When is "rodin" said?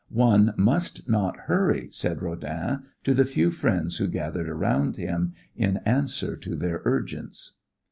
2.23-2.85